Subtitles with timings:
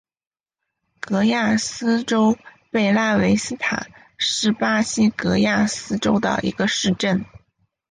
[0.99, 2.35] 戈亚斯州
[2.71, 3.85] 贝拉维斯塔
[4.17, 7.23] 是巴西戈亚斯州的一个市镇。